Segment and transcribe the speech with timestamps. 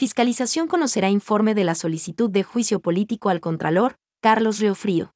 [0.00, 5.12] Fiscalización conocerá informe de la solicitud de juicio político al Contralor, Carlos Riofrío.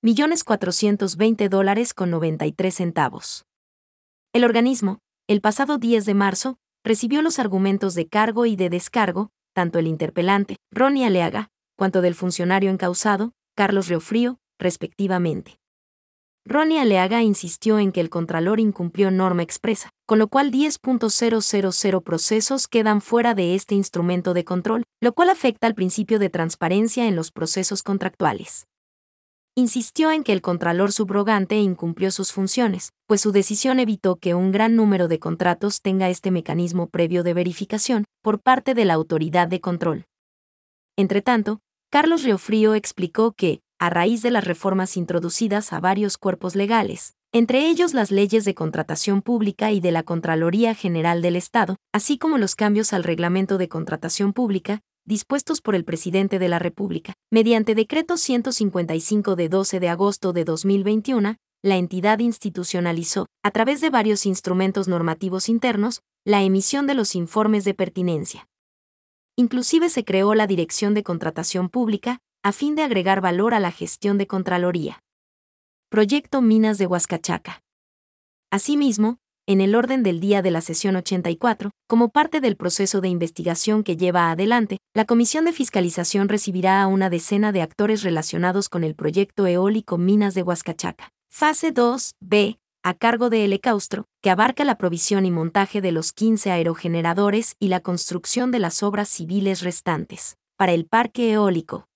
[0.00, 3.44] millones 420 dólares con 93 centavos.
[4.32, 9.28] El organismo, el pasado 10 de marzo, recibió los argumentos de cargo y de descargo,
[9.52, 15.57] tanto el interpelante, Ronnie Aleaga, cuanto del funcionario encausado, Carlos Riofrío, respectivamente.
[16.50, 22.68] Ronnie Aleaga insistió en que el Contralor incumplió norma expresa, con lo cual 10.000 procesos
[22.68, 27.16] quedan fuera de este instrumento de control, lo cual afecta al principio de transparencia en
[27.16, 28.66] los procesos contractuales.
[29.56, 34.50] Insistió en que el Contralor subrogante incumplió sus funciones, pues su decisión evitó que un
[34.50, 39.48] gran número de contratos tenga este mecanismo previo de verificación por parte de la autoridad
[39.48, 40.06] de control.
[40.96, 47.14] Entretanto, Carlos Riofrío explicó que, a raíz de las reformas introducidas a varios cuerpos legales,
[47.32, 52.18] entre ellos las leyes de contratación pública y de la Contraloría General del Estado, así
[52.18, 57.14] como los cambios al reglamento de contratación pública, dispuestos por el presidente de la República,
[57.30, 63.90] mediante decreto 155 de 12 de agosto de 2021, la entidad institucionalizó, a través de
[63.90, 68.48] varios instrumentos normativos internos, la emisión de los informes de pertinencia.
[69.36, 72.18] Inclusive se creó la Dirección de Contratación Pública,
[72.48, 75.02] a fin de agregar valor a la gestión de Contraloría.
[75.90, 77.60] Proyecto Minas de Huascachaca.
[78.50, 83.08] Asimismo, en el orden del día de la sesión 84, como parte del proceso de
[83.08, 88.70] investigación que lleva adelante, la Comisión de Fiscalización recibirá a una decena de actores relacionados
[88.70, 91.10] con el proyecto eólico Minas de Huascachaca.
[91.30, 93.60] Fase 2b, a cargo de El
[94.22, 98.82] que abarca la provisión y montaje de los 15 aerogeneradores y la construcción de las
[98.82, 101.88] obras civiles restantes, para el parque eólico,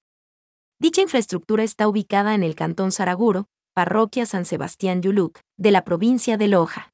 [0.83, 6.37] Dicha infraestructura está ubicada en el Cantón Saraguro, parroquia San Sebastián Yuluc, de la provincia
[6.37, 6.93] de Loja.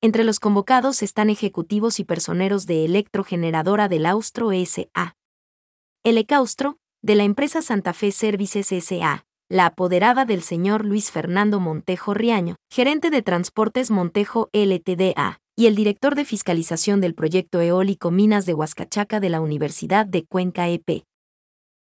[0.00, 5.16] Entre los convocados están ejecutivos y personeros de Electrogeneradora del Austro S.A.
[6.04, 11.58] El Ecaustro, de la empresa Santa Fe Services S.A., la apoderada del señor Luis Fernando
[11.58, 18.12] Montejo Riaño, gerente de Transportes Montejo LTDA, y el director de fiscalización del proyecto eólico
[18.12, 21.02] Minas de Huascachaca de la Universidad de Cuenca EP.